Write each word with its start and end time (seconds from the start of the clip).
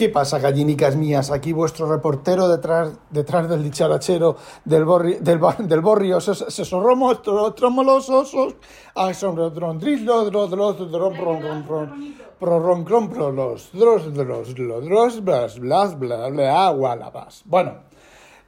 ¿Qué 0.00 0.08
pasa, 0.08 0.38
gallinicas 0.38 0.96
mías? 0.96 1.30
Aquí 1.30 1.52
vuestro 1.52 1.84
reportero 1.84 2.48
detrás, 2.48 2.94
detrás 3.10 3.50
del 3.50 3.62
dicharachero 3.62 4.34
del, 4.64 4.86
borri, 4.86 5.16
del, 5.20 5.38
del 5.58 5.80
borrio. 5.82 6.22
Se, 6.22 6.34
se 6.34 6.64
sorromo, 6.64 7.12
tro- 7.16 7.54
tromolosos, 7.54 8.34
ah, 8.94 9.12
son 9.12 9.36
rodrondrillo, 9.36 10.24
drodros, 10.24 10.90
drom, 10.90 11.14
ron, 11.14 11.42
ron, 11.42 11.68
ron, 11.68 12.14
pro, 12.38 12.60
ron, 12.60 12.84
cron, 12.86 13.10
pro, 13.10 13.30
los, 13.30 13.68
dros, 13.74 14.14
dros, 14.14 14.54
dros, 14.54 15.22
blas, 15.22 15.60
blas, 15.60 15.98
bla, 15.98 16.28
bla, 16.30 16.66
agua, 16.66 16.96
la 16.96 17.10
vas. 17.10 17.42
Bueno, 17.44 17.74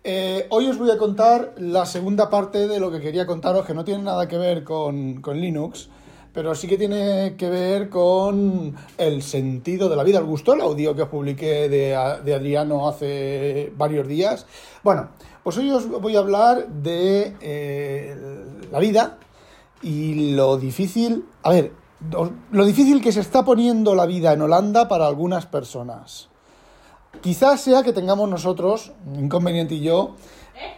eh, 0.04 0.46
hoy 0.48 0.68
os 0.68 0.78
voy 0.78 0.90
a 0.90 0.96
contar 0.96 1.52
la 1.58 1.84
segunda 1.84 2.30
parte 2.30 2.66
de 2.66 2.80
lo 2.80 2.90
que 2.90 3.02
quería 3.02 3.26
contaros, 3.26 3.66
que 3.66 3.74
no 3.74 3.84
tiene 3.84 4.02
nada 4.04 4.26
que 4.26 4.38
ver 4.38 4.64
con, 4.64 5.20
con 5.20 5.38
Linux, 5.38 5.90
pero 6.32 6.54
sí 6.54 6.66
que 6.66 6.78
tiene 6.78 7.34
que 7.36 7.48
ver 7.50 7.88
con 7.90 8.74
el 8.98 9.22
sentido 9.22 9.88
de 9.88 9.96
la 9.96 10.02
vida. 10.04 10.20
¿Os 10.20 10.26
gustó 10.26 10.54
el 10.54 10.60
audio 10.62 10.94
que 10.94 11.02
os 11.02 11.08
publiqué 11.08 11.68
de, 11.68 11.96
de 12.24 12.34
Adriano 12.34 12.88
hace 12.88 13.72
varios 13.76 14.06
días? 14.08 14.46
Bueno, 14.82 15.10
pues 15.42 15.56
hoy 15.58 15.70
os 15.70 15.88
voy 15.88 16.16
a 16.16 16.20
hablar 16.20 16.68
de 16.68 17.36
eh, 17.40 18.16
la 18.70 18.78
vida 18.78 19.18
y 19.82 20.32
lo 20.34 20.56
difícil, 20.56 21.24
a 21.42 21.50
ver, 21.50 21.72
lo 22.50 22.64
difícil 22.64 23.00
que 23.02 23.12
se 23.12 23.20
está 23.20 23.44
poniendo 23.44 23.94
la 23.94 24.06
vida 24.06 24.32
en 24.32 24.42
Holanda 24.42 24.88
para 24.88 25.06
algunas 25.06 25.46
personas. 25.46 26.28
Quizás 27.20 27.60
sea 27.60 27.82
que 27.82 27.92
tengamos 27.92 28.28
nosotros, 28.28 28.92
Inconveniente 29.18 29.74
y 29.74 29.80
yo, 29.80 30.16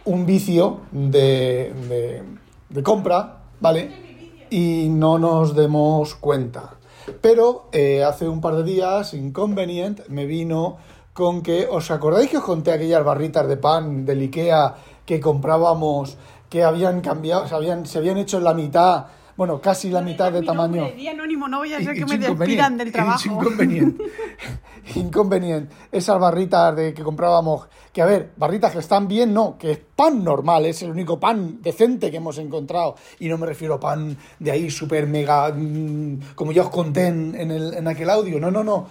un 0.05 0.25
vicio 0.25 0.81
de, 0.91 1.73
de- 1.87 2.23
de 2.69 2.83
compra, 2.83 3.43
¿vale? 3.61 4.04
Y 4.49 4.87
no 4.89 5.17
nos 5.17 5.55
demos 5.55 6.15
cuenta. 6.15 6.75
Pero 7.21 7.69
eh, 7.71 8.03
hace 8.03 8.27
un 8.27 8.41
par 8.41 8.55
de 8.55 8.63
días, 8.63 9.13
Inconvenient 9.13 10.07
me 10.07 10.25
vino 10.25 10.77
con 11.13 11.41
que, 11.41 11.67
¿os 11.69 11.91
acordáis 11.91 12.29
que 12.29 12.37
os 12.37 12.43
conté 12.43 12.71
aquellas 12.71 13.03
barritas 13.03 13.47
de 13.47 13.57
pan 13.57 14.05
del 14.05 14.21
Ikea 14.21 14.75
que 15.05 15.19
comprábamos, 15.19 16.17
que 16.49 16.63
habían 16.63 17.01
cambiado, 17.01 17.47
se 17.47 17.55
habían, 17.55 17.85
se 17.85 17.99
habían 17.99 18.17
hecho 18.17 18.37
en 18.37 18.43
la 18.43 18.53
mitad, 18.53 19.05
bueno, 19.37 19.59
casi 19.59 19.89
la 19.89 20.01
mitad 20.01 20.31
de 20.31 20.41
tamaño? 20.41 20.89
di 20.95 21.07
anónimo, 21.07 21.47
no 21.47 21.57
voy 21.59 21.73
a 21.73 21.79
ser 21.81 21.93
que 21.93 22.05
me 22.05 22.17
despidan 22.17 22.77
del 22.77 22.91
trabajo. 22.91 23.27
inconvenient. 23.29 23.99
Inconvenient. 24.95 25.69
Esas 25.91 26.19
barritas 26.19 26.75
de 26.75 26.93
que 26.93 27.03
comprábamos, 27.03 27.67
que 27.91 28.01
a 28.01 28.05
ver, 28.05 28.31
barritas 28.37 28.71
que 28.71 28.79
están 28.79 29.07
bien, 29.07 29.33
no, 29.33 29.57
que 29.57 29.71
es 29.71 29.79
pan 29.95 30.23
normal, 30.23 30.65
es 30.65 30.81
el 30.83 30.91
único 30.91 31.19
pan 31.19 31.59
decente 31.61 32.11
que 32.11 32.17
hemos 32.17 32.37
encontrado. 32.37 32.95
Y 33.19 33.27
no 33.27 33.37
me 33.37 33.47
refiero 33.47 33.75
a 33.75 33.79
pan 33.79 34.15
de 34.39 34.51
ahí 34.51 34.69
súper 34.69 35.07
mega, 35.07 35.49
mm, 35.49 36.35
como 36.35 36.51
ya 36.51 36.61
os 36.63 36.69
conté 36.69 37.07
en, 37.07 37.35
en 37.35 37.51
el- 37.51 37.73
en 37.73 37.87
aquel 37.87 38.09
audio, 38.09 38.39
no, 38.39 38.51
no, 38.51 38.63
no. 38.63 38.87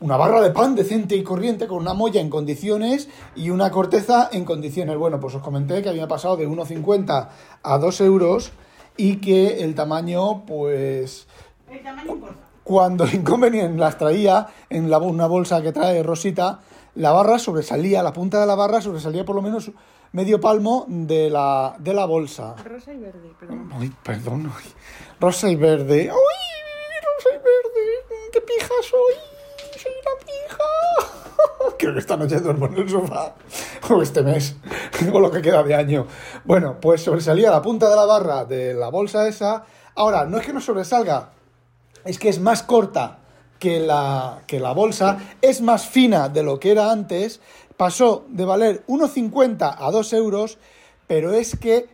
Una 0.00 0.16
barra 0.16 0.40
de 0.42 0.50
pan 0.50 0.74
decente 0.74 1.14
y 1.14 1.22
corriente 1.22 1.68
con 1.68 1.78
una 1.78 1.94
molla 1.94 2.20
en 2.20 2.28
condiciones 2.28 3.08
y 3.36 3.50
una 3.50 3.70
corteza 3.70 4.28
en 4.32 4.44
condiciones. 4.44 4.96
Bueno, 4.98 5.20
pues 5.20 5.34
os 5.36 5.42
comenté 5.42 5.80
que 5.80 5.88
había 5.88 6.08
pasado 6.08 6.36
de 6.36 6.48
1,50 6.48 7.28
a 7.62 7.78
2 7.78 8.00
euros 8.00 8.50
y 8.96 9.16
que 9.16 9.62
el 9.62 9.74
tamaño, 9.74 10.44
pues, 10.46 11.26
El 11.70 11.82
tamaño 11.82 12.12
importa. 12.12 12.36
cuando 12.64 13.06
Inconvenient 13.06 13.78
las 13.78 13.98
traía 13.98 14.48
en 14.70 14.90
la, 14.90 14.98
una 14.98 15.26
bolsa 15.26 15.62
que 15.62 15.72
trae 15.72 16.02
Rosita, 16.02 16.60
la 16.94 17.12
barra 17.12 17.38
sobresalía, 17.38 18.02
la 18.02 18.12
punta 18.12 18.40
de 18.40 18.46
la 18.46 18.54
barra 18.54 18.80
sobresalía 18.80 19.24
por 19.24 19.34
lo 19.36 19.42
menos 19.42 19.70
medio 20.12 20.40
palmo 20.40 20.84
de 20.88 21.30
la, 21.30 21.74
de 21.78 21.94
la 21.94 22.04
bolsa. 22.04 22.54
Rosa 22.64 22.92
y 22.92 22.98
verde, 22.98 23.32
perdón. 23.40 23.70
Ay, 23.78 23.92
perdón. 24.02 24.52
ay. 24.54 24.72
Rosa 25.18 25.48
y 25.48 25.56
verde. 25.56 26.10
¡Ay, 26.10 26.10
rosa 26.10 27.28
y 27.30 27.38
verde! 27.38 28.30
¡Qué 28.32 28.40
pija 28.42 28.74
soy! 28.82 29.14
¡Soy 29.80 29.92
una 30.02 30.26
pija! 30.26 31.21
Creo 31.78 31.92
que 31.94 31.98
esta 31.98 32.16
noche 32.16 32.40
duermo 32.40 32.66
en 32.66 32.74
el 32.78 32.88
sofá. 32.88 33.34
O 33.90 34.02
este 34.02 34.22
mes. 34.22 34.56
O 35.12 35.20
lo 35.20 35.30
que 35.30 35.42
queda 35.42 35.62
de 35.62 35.74
año. 35.74 36.06
Bueno, 36.44 36.78
pues 36.80 37.02
sobresalía 37.02 37.50
la 37.50 37.62
punta 37.62 37.88
de 37.88 37.96
la 37.96 38.04
barra 38.04 38.44
de 38.44 38.74
la 38.74 38.88
bolsa 38.88 39.26
esa. 39.26 39.64
Ahora, 39.94 40.24
no 40.24 40.38
es 40.38 40.46
que 40.46 40.52
no 40.52 40.60
sobresalga, 40.60 41.32
es 42.04 42.18
que 42.18 42.28
es 42.28 42.40
más 42.40 42.62
corta 42.62 43.18
que 43.58 43.78
la, 43.78 44.42
que 44.46 44.58
la 44.58 44.72
bolsa, 44.72 45.18
es 45.40 45.60
más 45.60 45.86
fina 45.86 46.28
de 46.28 46.42
lo 46.42 46.58
que 46.58 46.72
era 46.72 46.90
antes, 46.90 47.40
pasó 47.76 48.24
de 48.28 48.44
valer 48.44 48.84
1,50 48.86 49.76
a 49.78 49.90
2 49.90 50.12
euros, 50.14 50.58
pero 51.06 51.32
es 51.32 51.56
que 51.56 51.88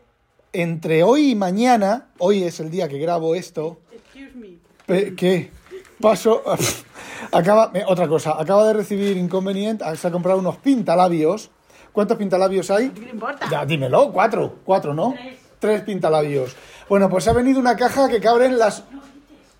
entre 0.53 1.03
hoy 1.03 1.33
y 1.33 1.34
mañana, 1.34 2.09
hoy 2.19 2.45
es 2.45 2.61
el 2.61 2.71
día 2.71 2.89
que 2.89 2.99
grabo 2.99 3.34
esto, 3.34 3.78
Excuse 3.93 4.34
me. 4.34 5.15
¿qué? 5.15 5.51
Pasó, 6.00 6.42
acaba, 7.32 7.72
otra 7.86 8.06
cosa, 8.09 8.41
acaba 8.41 8.66
de 8.66 8.72
recibir 8.72 9.16
inconveniente, 9.16 9.84
se 9.97 10.09
ha 10.09 10.10
comprado 10.10 10.38
unos 10.38 10.56
pintalabios. 10.59 11.50
¿Cuántos 11.92 12.16
pintalabios 12.16 12.70
hay? 12.70 12.91
¿Qué 12.91 13.00
le 13.00 13.10
importa? 13.10 13.48
Ya, 13.50 13.64
dímelo, 13.66 14.12
cuatro, 14.12 14.56
cuatro, 14.64 14.94
¿no? 14.94 15.14
Tres. 15.14 15.38
Tres 15.59 15.82
pintalabios. 15.82 16.54
Bueno, 16.88 17.10
pues 17.10 17.26
ha 17.26 17.32
venido 17.32 17.59
una 17.59 17.76
caja 17.76 18.09
que 18.09 18.20
caben 18.20 18.59
las... 18.59 18.84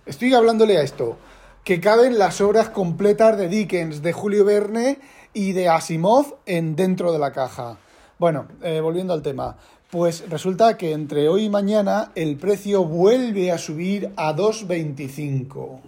Estoy 0.07 0.33
hablándole 0.33 0.79
a 0.79 0.83
esto. 0.83 1.17
Que 1.65 1.81
caben 1.81 2.19
las 2.19 2.41
obras 2.41 2.69
completas 2.69 3.37
de 3.37 3.49
Dickens, 3.49 4.01
de 4.01 4.13
Julio 4.13 4.45
Verne 4.45 5.01
y 5.35 5.53
de 5.53 5.69
Asimov 5.69 6.37
en 6.47 6.77
dentro 6.77 7.13
de 7.13 7.19
la 7.19 7.33
caja. 7.33 7.79
Bueno, 8.19 8.47
eh, 8.63 8.81
volviendo 8.81 9.13
al 9.13 9.23
tema. 9.23 9.57
Pues 9.91 10.29
resulta 10.31 10.77
que 10.77 10.93
entre 10.93 11.29
hoy 11.29 11.45
y 11.45 11.51
mañana 11.51 12.13
el 12.15 12.37
precio 12.37 12.85
vuelve 12.85 13.51
a 13.51 13.59
subir 13.59 14.13
a 14.17 14.35
2,25. 14.35 15.81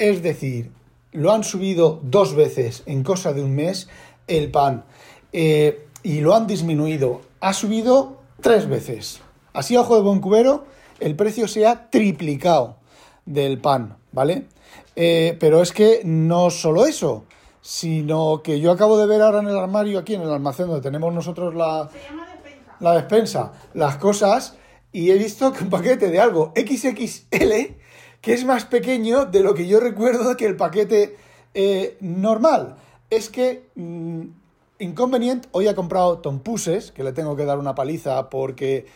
Es 0.00 0.22
decir, 0.22 0.72
lo 1.12 1.30
han 1.30 1.44
subido 1.44 2.00
dos 2.02 2.34
veces 2.34 2.82
en 2.86 3.02
cosa 3.02 3.34
de 3.34 3.44
un 3.44 3.54
mes 3.54 3.86
el 4.28 4.50
pan 4.50 4.84
eh, 5.34 5.86
y 6.02 6.20
lo 6.20 6.34
han 6.34 6.46
disminuido. 6.46 7.20
Ha 7.40 7.52
subido 7.52 8.16
tres 8.40 8.66
veces. 8.66 9.20
Así 9.52 9.76
a 9.76 9.82
ojo 9.82 9.96
de 9.96 10.00
buen 10.00 10.20
cubero, 10.20 10.64
el 11.00 11.16
precio 11.16 11.46
se 11.46 11.66
ha 11.66 11.90
triplicado 11.90 12.76
del 13.26 13.60
pan, 13.60 13.98
¿vale? 14.10 14.46
Eh, 14.96 15.36
pero 15.38 15.60
es 15.60 15.70
que 15.70 16.00
no 16.02 16.48
solo 16.48 16.86
eso, 16.86 17.24
sino 17.60 18.40
que 18.42 18.58
yo 18.58 18.72
acabo 18.72 18.96
de 18.96 19.06
ver 19.06 19.20
ahora 19.20 19.40
en 19.40 19.48
el 19.48 19.58
armario, 19.58 19.98
aquí 19.98 20.14
en 20.14 20.22
el 20.22 20.30
almacén 20.30 20.68
donde 20.68 20.80
tenemos 20.80 21.12
nosotros 21.12 21.54
la, 21.54 21.90
Se 21.92 22.08
llama 22.08 22.26
despensa. 22.32 22.76
la 22.80 22.94
despensa, 22.94 23.52
las 23.74 23.96
cosas, 23.98 24.56
y 24.92 25.10
he 25.10 25.18
visto 25.18 25.52
que 25.52 25.64
un 25.64 25.68
paquete 25.68 26.08
de 26.08 26.20
algo 26.20 26.54
XXL, 26.56 27.79
que 28.20 28.32
es 28.34 28.44
más 28.44 28.64
pequeño 28.64 29.24
de 29.26 29.40
lo 29.40 29.54
que 29.54 29.66
yo 29.66 29.80
recuerdo 29.80 30.36
que 30.36 30.46
el 30.46 30.56
paquete 30.56 31.16
eh, 31.54 31.96
normal. 32.00 32.76
Es 33.08 33.28
que 33.28 33.68
mm, 33.74 34.22
Inconvenient 34.78 35.46
hoy 35.52 35.68
ha 35.68 35.74
comprado 35.74 36.18
tompuses, 36.18 36.92
que 36.92 37.04
le 37.04 37.12
tengo 37.12 37.36
que 37.36 37.44
dar 37.44 37.58
una 37.58 37.74
paliza 37.74 38.30
porque 38.30 38.86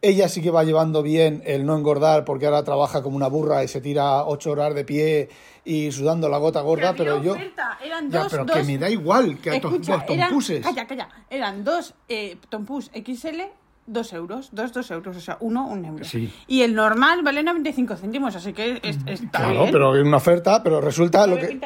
ella 0.00 0.28
sí 0.28 0.42
que 0.42 0.50
va 0.50 0.64
llevando 0.64 1.02
bien 1.02 1.42
el 1.46 1.64
no 1.66 1.76
engordar 1.76 2.24
porque 2.24 2.46
ahora 2.46 2.62
trabaja 2.62 3.02
como 3.02 3.16
una 3.16 3.28
burra 3.28 3.64
y 3.64 3.68
se 3.68 3.80
tira 3.80 4.24
ocho 4.24 4.50
horas 4.52 4.74
de 4.74 4.84
pie 4.84 5.28
y 5.64 5.90
sudando 5.92 6.28
la 6.28 6.36
gota 6.38 6.60
gorda, 6.60 6.92
Que 6.92 6.98
pero 6.98 7.22
yo... 7.22 7.34
Eran 7.82 8.10
Ya, 8.10 8.22
dos, 8.24 8.28
pero 8.30 8.44
dos... 8.44 8.56
que 8.56 8.62
me 8.64 8.76
da 8.78 8.90
igual 8.90 9.38
que 9.38 9.50
a 9.50 9.54
Escucha, 9.56 9.96
dos 9.98 10.10
eran- 10.10 10.28
tompuses. 10.28 10.62
Calla, 10.64 10.86
calla. 10.86 11.08
Eran 11.30 11.64
dos 11.64 11.94
eh, 12.08 12.36
tompus 12.50 12.90
XL, 12.94 13.40
dos 13.86 14.12
euros. 14.12 14.48
Dos, 14.52 14.72
dos 14.72 14.90
euros. 14.90 15.16
O 15.16 15.20
sea, 15.20 15.36
uno, 15.40 15.66
un 15.66 15.84
euro. 15.84 16.04
Sí. 16.04 16.32
Y 16.46 16.62
el 16.62 16.74
normal 16.74 17.22
vale 17.22 17.42
95 17.42 17.96
céntimos, 17.96 18.34
así 18.36 18.52
que 18.52 18.80
es- 18.82 18.98
está 19.06 19.38
Claro, 19.40 19.60
bien. 19.60 19.72
pero 19.72 19.96
en 19.96 20.06
una 20.06 20.16
oferta, 20.18 20.62
pero 20.62 20.80
resulta 20.80 21.26
lo 21.26 21.36
que... 21.38 21.58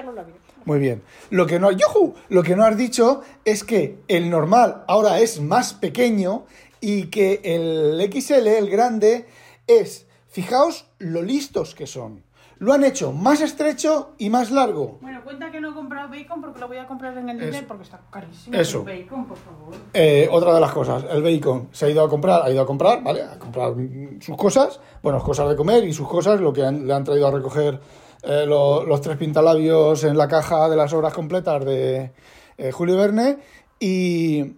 Muy 0.65 0.79
bien. 0.81 1.03
Lo 1.31 1.47
que 1.47 1.59
no, 1.59 1.71
¡yujú! 1.73 2.15
Lo 2.29 2.43
que 2.43 2.55
no 2.55 2.65
has 2.65 2.77
dicho 2.77 3.23
es 3.45 3.65
que 3.65 4.01
el 4.09 4.29
normal 4.29 4.85
ahora 4.87 5.19
es 5.21 5.41
más 5.41 5.73
pequeño 5.75 6.45
y 6.81 7.05
que 7.07 7.41
el 7.45 8.01
XL, 8.13 8.47
el 8.47 8.69
grande, 8.69 9.27
es, 9.67 10.07
fijaos 10.29 10.87
lo 10.99 11.23
listos 11.23 11.75
que 11.75 11.87
son. 11.87 12.23
Lo 12.61 12.73
han 12.73 12.83
hecho 12.83 13.13
más 13.13 13.41
estrecho 13.41 14.15
y 14.19 14.31
más 14.31 14.51
largo. 14.51 14.99
Bueno, 15.01 15.23
cuenta 15.23 15.51
que 15.53 15.61
no 15.61 15.71
he 15.71 15.75
comprado 15.75 16.09
bacon 16.09 16.41
porque 16.41 16.59
lo 16.59 16.67
voy 16.67 16.79
a 16.79 16.87
comprar 16.89 17.17
en 17.17 17.29
el. 17.29 17.39
Lidl 17.39 17.67
porque 17.67 17.85
está 17.85 18.01
carísimo. 18.11 18.57
Eso. 18.57 18.85
el 18.87 19.03
bacon, 19.05 19.27
por 19.27 19.37
favor. 19.37 19.75
Eh, 19.95 20.29
otra 20.31 20.55
de 20.55 20.61
las 20.61 20.73
cosas, 20.73 21.05
el 21.11 21.23
bacon. 21.23 21.69
Se 21.71 21.87
ha 21.87 21.91
ido 21.91 22.03
a 22.03 22.09
comprar, 22.09 22.43
ha 22.43 22.51
ido 22.51 22.61
a 22.63 22.67
comprar, 22.67 23.01
¿vale? 23.03 23.23
A 23.23 23.39
comprar 23.39 23.75
sus 24.21 24.37
cosas, 24.37 24.81
bueno, 25.03 25.23
cosas 25.23 25.49
de 25.49 25.55
comer 25.57 25.85
y 25.85 25.93
sus 25.93 26.09
cosas, 26.09 26.41
lo 26.41 26.53
que 26.53 26.65
han- 26.65 26.87
le 26.87 26.93
han 26.93 27.05
traído 27.05 27.29
a 27.29 27.31
recoger 27.31 27.81
eh, 28.25 28.45
lo- 28.47 28.83
los 28.85 29.01
tres 29.01 29.17
pintalabios 29.17 30.03
en 30.03 30.19
la 30.19 30.27
caja 30.27 30.69
de 30.69 30.75
las 30.75 30.93
obras 30.93 31.15
completas 31.15 31.65
de 31.65 32.11
eh, 32.57 32.73
Julio 32.73 32.97
Verne. 32.97 33.39
Y, 33.79 34.57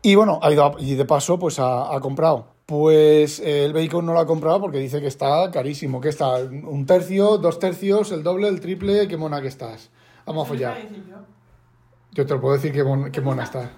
y 0.00 0.14
bueno, 0.14 0.40
ha 0.42 0.50
ido 0.50 0.64
a- 0.64 0.74
y 0.78 0.94
de 0.94 1.04
paso, 1.04 1.38
pues 1.38 1.58
ha, 1.58 1.94
ha 1.94 2.00
comprado. 2.00 2.46
Pues 2.70 3.40
eh, 3.40 3.64
el 3.64 3.72
bacon 3.72 4.06
no 4.06 4.12
lo 4.12 4.20
ha 4.20 4.26
comprado 4.28 4.60
porque 4.60 4.78
dice 4.78 5.00
que 5.00 5.08
está 5.08 5.50
carísimo, 5.50 6.00
que 6.00 6.08
está 6.08 6.36
un 6.36 6.86
tercio, 6.86 7.36
dos 7.38 7.58
tercios, 7.58 8.12
el 8.12 8.22
doble, 8.22 8.46
el 8.46 8.60
triple, 8.60 9.08
qué 9.08 9.16
mona 9.16 9.42
que 9.42 9.48
estás. 9.48 9.90
Vamos 10.24 10.46
a 10.46 10.48
follar. 10.48 10.78
Yo 12.12 12.24
te 12.24 12.32
lo 12.32 12.40
puedo 12.40 12.54
decir 12.54 12.70
qué, 12.70 12.84
mon- 12.84 13.10
qué 13.10 13.20
mona 13.20 13.42
estás. 13.42 13.70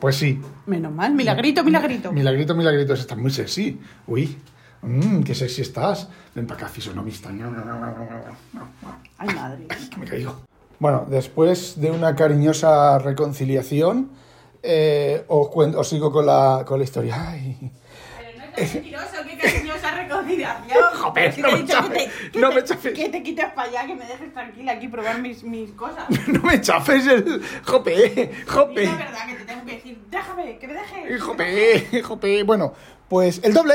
Pues 0.00 0.16
sí, 0.16 0.40
Menos 0.64 0.90
mal, 0.94 1.12
milagrito, 1.14 1.62
milagrito. 1.62 2.10
Milagrito, 2.10 2.54
milagrito, 2.54 2.94
estás 2.94 3.18
muy 3.18 3.30
sexy. 3.30 3.78
Uy, 4.06 4.38
mmm, 4.80 5.20
qué 5.24 5.34
sexy 5.34 5.60
estás. 5.60 6.08
Ven 6.34 6.46
para 6.46 6.60
acá, 6.60 6.68
fisonomista. 6.70 7.28
Ay, 9.18 9.28
madre. 9.34 9.66
Que 9.90 9.96
me 9.98 10.06
caigo. 10.06 10.36
Bueno, 10.78 11.04
después 11.06 11.78
de 11.78 11.90
una 11.90 12.16
cariñosa 12.16 12.98
reconciliación, 12.98 14.08
eh, 14.62 15.22
os, 15.28 15.86
sigo 15.86 16.10
con 16.10 16.24
la, 16.24 16.64
con 16.66 16.78
la 16.78 16.84
historia. 16.84 17.28
Ay. 17.28 17.70
Es 18.56 18.74
mentiroso, 18.74 19.06
qué 19.28 19.38
cariñosa 19.38 19.90
reconciliación. 19.92 20.78
Joder, 20.94 21.38
no 21.38 21.50
me 21.52 21.58
que 21.60 21.66
chafes, 21.66 22.10
te- 22.32 22.38
no 22.40 22.48
te- 22.50 22.54
me 22.54 22.64
chafes. 22.64 22.92
Que 22.94 23.08
te 23.08 23.22
quites 23.22 23.46
para 23.52 23.68
allá, 23.68 23.86
que 23.86 23.94
me 23.94 24.06
dejes 24.06 24.32
tranquila 24.32 24.72
aquí 24.72 24.88
probar 24.88 25.20
mis, 25.20 25.42
mis 25.44 25.70
cosas. 25.72 26.04
No 26.28 26.40
me 26.42 26.60
chafes 26.60 27.06
el... 27.06 27.42
Jope, 27.64 28.30
jope. 28.46 28.84
la 28.84 28.96
verdad 28.96 29.26
que 29.28 29.34
te 29.34 29.44
tengo 29.44 29.64
que 29.64 29.72
decir, 29.76 29.98
déjame, 30.10 30.58
que 30.58 30.66
me 30.68 30.74
dejes. 30.74 31.22
Jope, 31.22 32.02
jope. 32.02 32.42
Bueno, 32.44 32.72
pues 33.08 33.40
el 33.44 33.52
doble, 33.54 33.74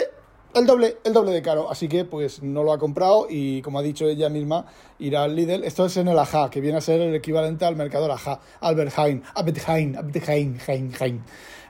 el 0.54 0.66
doble, 0.66 0.98
el 1.04 1.14
doble 1.14 1.32
de 1.32 1.42
caro. 1.42 1.70
Así 1.72 1.88
que 1.88 2.06
pues 2.06 2.42
no 2.44 2.64
lo 2.64 2.72
ha 2.74 2.78
comprado 2.80 3.28
y 3.30 3.62
como 3.62 3.80
ha 3.80 3.82
dicho 3.82 4.06
ella 4.08 4.30
misma, 4.30 4.66
irá 5.00 5.24
al 5.24 5.36
Lidl. 5.36 5.64
Esto 5.64 5.86
es 5.86 5.98
en 5.98 6.08
el 6.08 6.18
Aja, 6.20 6.50
que 6.50 6.62
viene 6.62 6.78
a 6.78 6.82
ser 6.82 7.02
el 7.02 7.14
equivalente 7.16 7.66
al 7.66 7.76
mercado 7.76 8.12
Aja. 8.12 8.40
Albert 8.62 8.98
Heijn, 8.98 9.24
Albert 9.36 9.68
Heijn, 9.68 9.98
Albert 9.98 10.30
Heijn, 10.30 10.60
Heijn, 10.68 10.94
Heijn. 11.00 11.24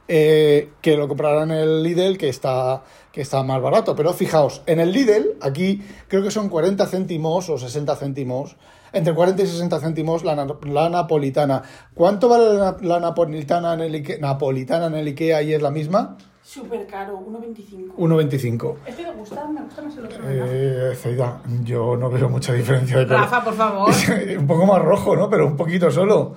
Eh, 0.07 0.69
que 0.81 0.95
lo 0.95 1.07
comprará 1.07 1.43
en 1.43 1.51
el 1.51 1.83
Lidl, 1.83 2.17
que 2.17 2.29
está, 2.29 2.83
que 3.11 3.21
está 3.21 3.43
más 3.43 3.61
barato. 3.61 3.95
Pero 3.95 4.13
fijaos, 4.13 4.61
en 4.65 4.79
el 4.79 4.91
Lidl, 4.91 5.37
aquí 5.41 5.81
creo 6.07 6.23
que 6.23 6.31
son 6.31 6.47
40 6.49 6.85
céntimos 6.85 7.49
o 7.49 7.57
60 7.57 7.95
céntimos. 7.95 8.55
Entre 8.93 9.13
40 9.13 9.43
y 9.43 9.47
60 9.47 9.79
céntimos 9.79 10.23
la, 10.23 10.47
la 10.63 10.89
napolitana. 10.89 11.61
¿Cuánto 11.93 12.29
vale 12.29 12.53
la, 12.53 12.77
la 12.81 12.99
napolitana, 13.01 13.73
en 13.73 13.81
el 13.81 13.95
Ikea, 13.95 14.19
napolitana 14.19 14.87
en 14.87 14.95
el 14.95 15.07
Ikea 15.07 15.41
y 15.41 15.53
es 15.53 15.61
la 15.61 15.71
misma? 15.71 16.17
Súper 16.41 16.87
caro, 16.87 17.19
1,25. 17.19 17.95
1,25. 17.97 18.75
Este 18.85 19.03
me 19.03 19.11
gusta, 19.11 19.45
me 19.49 19.61
gusta 19.63 19.81
más 19.81 19.97
el 19.97 20.05
otro. 20.05 20.23
Eh, 20.25 20.95
Zaida, 20.95 21.41
yo 21.65 21.97
no 21.97 22.09
veo 22.09 22.29
mucha 22.29 22.53
diferencia 22.53 22.99
de 22.99 23.05
color. 23.05 23.19
Rafa, 23.23 23.43
por 23.43 23.53
favor. 23.53 23.93
un 24.39 24.47
poco 24.47 24.65
más 24.65 24.81
rojo, 24.81 25.17
¿no? 25.17 25.29
Pero 25.29 25.45
un 25.45 25.57
poquito 25.57 25.91
solo. 25.91 26.35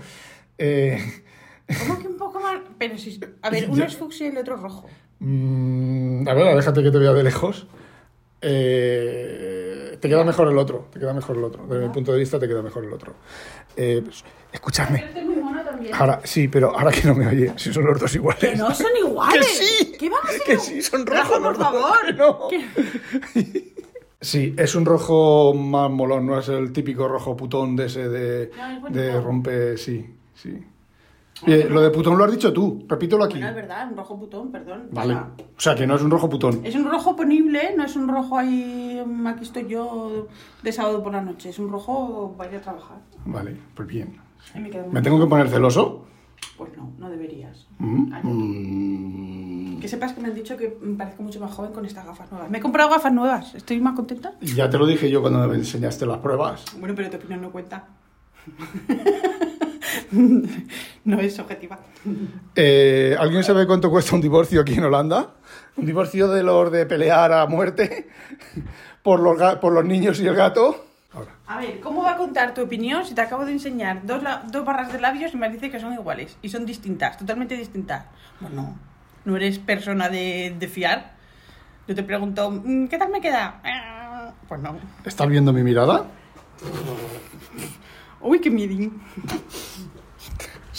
Eh, 0.58 0.98
¿Cómo 1.78 1.98
que 1.98 2.08
un 2.08 2.16
poco 2.16 2.40
más? 2.40 2.60
Pero 2.78 2.98
si. 2.98 3.20
A 3.42 3.50
ver, 3.50 3.66
uno 3.70 3.84
es 3.84 3.96
fucsia 3.96 4.26
y 4.26 4.30
el 4.30 4.38
otro 4.38 4.56
rojo. 4.56 4.86
mm, 5.20 6.28
a 6.28 6.34
ver, 6.34 6.56
déjate 6.56 6.82
que 6.82 6.90
te 6.90 6.98
vea 6.98 7.12
de 7.12 7.22
lejos. 7.22 7.66
Eh, 8.42 9.98
te 10.00 10.08
queda 10.08 10.24
mejor 10.24 10.48
el 10.48 10.58
otro. 10.58 10.86
Te 10.92 10.98
queda 10.98 11.12
mejor 11.12 11.36
el 11.36 11.44
otro. 11.44 11.66
Desde 11.66 11.86
mi 11.86 11.92
punto 11.92 12.12
de 12.12 12.18
vista, 12.18 12.38
te 12.38 12.48
queda 12.48 12.62
mejor 12.62 12.84
el 12.84 12.92
otro. 12.92 13.14
Eh, 13.76 14.00
pues, 14.02 14.24
escuchadme. 14.52 15.04
Es 15.14 15.24
muy 15.24 15.36
mono 15.36 15.62
también. 15.62 15.94
Ahora, 15.94 16.20
sí, 16.24 16.48
pero 16.48 16.76
ahora 16.76 16.90
que 16.90 17.06
no 17.06 17.14
me 17.14 17.26
oye, 17.26 17.52
si 17.56 17.72
son 17.72 17.84
los 17.84 18.00
dos 18.00 18.14
iguales. 18.14 18.40
Que 18.40 18.56
no 18.56 18.74
son 18.74 18.90
iguales. 18.98 19.46
Que 19.46 19.64
sí. 19.64 19.92
¿Qué 19.98 20.08
van 20.08 20.20
a 20.24 20.30
ser? 20.30 20.40
Que 20.46 20.58
sí, 20.58 20.82
son 20.82 21.06
rojos 21.06 21.28
por 21.28 21.42
los 21.42 21.58
dos, 21.58 21.66
favor. 21.66 22.14
no. 22.16 22.48
Sí, 24.22 24.54
es 24.58 24.74
un 24.74 24.84
rojo 24.84 25.54
más 25.54 25.90
molón, 25.90 26.26
no 26.26 26.38
es 26.38 26.48
el 26.48 26.72
típico 26.72 27.08
rojo 27.08 27.36
putón 27.36 27.74
de 27.74 27.86
ese 27.86 28.08
de, 28.08 28.50
No, 28.54 28.88
es 28.88 28.94
de 28.94 29.20
rompe, 29.20 29.78
sí, 29.78 30.14
sí. 30.34 30.62
Eh, 31.46 31.66
lo 31.70 31.80
de 31.80 31.90
putón 31.90 32.18
lo 32.18 32.24
has 32.24 32.30
dicho 32.32 32.52
tú, 32.52 32.84
repítelo 32.88 33.24
aquí. 33.24 33.34
Bueno, 33.34 33.48
es 33.48 33.54
verdad, 33.54 33.88
un 33.90 33.96
rojo 33.96 34.18
putón, 34.18 34.50
perdón. 34.52 34.88
Vale. 34.92 35.14
O 35.14 35.24
sea, 35.60 35.74
que 35.74 35.86
no 35.86 35.96
es 35.96 36.02
un 36.02 36.10
rojo 36.10 36.28
putón. 36.28 36.60
es 36.64 36.74
un 36.74 36.84
rojo 36.90 37.16
ponible, 37.16 37.74
no 37.76 37.84
es 37.84 37.96
un 37.96 38.08
rojo 38.08 38.36
ahí. 38.38 39.02
mm, 39.04 39.26
Aquí 39.26 39.44
estoy 39.44 39.66
yo 39.68 40.28
de 40.62 40.72
sábado 40.72 41.02
por 41.02 41.12
la 41.12 41.22
noche. 41.22 41.48
Es 41.48 41.58
un 41.58 41.70
rojo 41.70 42.34
para 42.36 42.50
ir 42.50 42.56
a 42.58 42.60
trabajar. 42.60 42.98
Vale, 43.24 43.56
pues 43.74 43.88
bien. 43.88 44.16
Me 44.54 44.68
quedo 44.70 44.84
muy- 44.84 44.92
¿Me 44.94 45.02
tengo 45.02 45.18
que 45.20 45.26
poner 45.26 45.48
celoso? 45.48 46.04
Pues 46.56 46.76
no, 46.76 46.92
no 46.98 47.08
deberías. 47.10 47.66
Mm, 47.78 48.12
mm, 48.22 49.80
Que 49.80 49.88
sepas 49.88 50.12
que 50.12 50.20
me 50.20 50.28
han 50.28 50.34
dicho 50.34 50.56
que 50.58 50.76
me 50.82 50.96
parezco 50.96 51.22
mucho 51.22 51.40
más 51.40 51.52
joven 51.52 51.72
con 51.72 51.84
estas 51.86 52.04
gafas 52.04 52.30
nuevas. 52.30 52.50
Me 52.50 52.58
he 52.58 52.60
comprado 52.60 52.90
gafas 52.90 53.12
nuevas. 53.12 53.54
Estoy 53.54 53.80
más 53.80 53.94
contenta. 53.94 54.34
Ya 54.42 54.68
te 54.68 54.76
lo 54.78 54.86
dije 54.86 55.10
yo 55.10 55.20
cuando 55.22 55.46
me 55.48 55.54
enseñaste 55.54 56.04
las 56.06 56.18
pruebas. 56.18 56.64
Bueno, 56.78 56.94
pero 56.94 57.08
tu 57.10 57.16
opinión 57.16 57.40
no 57.40 57.50
cuenta. 57.50 57.88
no 60.12 61.20
es 61.20 61.38
objetiva. 61.38 61.78
Eh, 62.56 63.16
¿Alguien 63.18 63.44
sabe 63.44 63.66
cuánto 63.66 63.90
cuesta 63.90 64.14
un 64.14 64.20
divorcio 64.20 64.60
aquí 64.60 64.74
en 64.74 64.84
Holanda? 64.84 65.34
¿Un 65.76 65.86
divorcio 65.86 66.28
de 66.28 66.42
los 66.42 66.70
de 66.72 66.86
pelear 66.86 67.32
a 67.32 67.46
muerte 67.46 68.08
por 69.02 69.20
los, 69.20 69.56
por 69.56 69.72
los 69.72 69.84
niños 69.84 70.20
y 70.20 70.26
el 70.26 70.34
gato? 70.34 70.86
Ahora. 71.12 71.30
A 71.46 71.58
ver, 71.58 71.80
¿cómo 71.80 72.02
va 72.02 72.12
a 72.12 72.16
contar 72.16 72.54
tu 72.54 72.62
opinión 72.62 73.04
si 73.04 73.14
te 73.14 73.20
acabo 73.20 73.44
de 73.44 73.52
enseñar 73.52 74.06
dos, 74.06 74.22
dos 74.52 74.64
barras 74.64 74.92
de 74.92 75.00
labios 75.00 75.34
y 75.34 75.36
me 75.36 75.48
dice 75.50 75.70
que 75.70 75.80
son 75.80 75.92
iguales? 75.92 76.36
Y 76.42 76.48
son 76.48 76.64
distintas, 76.66 77.16
totalmente 77.18 77.56
distintas. 77.56 78.04
Bueno, 78.40 78.78
no 79.24 79.36
eres 79.36 79.58
persona 79.58 80.08
de, 80.08 80.54
de 80.58 80.68
fiar. 80.68 81.14
Yo 81.88 81.94
te 81.96 82.04
pregunto, 82.04 82.50
"Mm, 82.52 82.86
¿qué 82.86 82.96
tal 82.98 83.10
me 83.10 83.20
queda? 83.20 83.60
"Ah", 83.64 84.32
Pues 84.48 84.60
no. 84.60 84.76
¿Estás 85.04 85.28
viendo 85.28 85.52
mi 85.52 85.62
mirada? 85.64 86.04
Uy, 88.20 88.38
qué 88.40 88.50
miedín. 88.50 89.00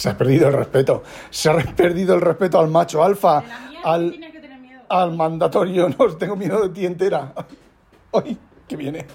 Se 0.02 0.10
ha 0.10 0.18
perdido 0.18 0.48
el 0.48 0.54
respeto. 0.56 1.04
Se 1.30 1.48
ha 1.48 1.58
perdido 1.58 2.16
el 2.16 2.22
respeto 2.22 2.60
al 2.60 2.70
macho 2.70 3.04
alfa, 3.04 3.44
al, 3.84 4.10
Tiene 4.10 4.32
que 4.32 4.40
tener 4.40 4.60
miedo. 4.60 4.82
al 4.90 5.16
mandatorio. 5.16 5.90
No, 5.90 6.08
tengo 6.18 6.36
miedo 6.36 6.68
de 6.68 6.70
ti 6.70 6.88
entera. 6.88 7.32
Hoy, 8.10 8.36
que 8.68 8.76
viene. 8.78 9.06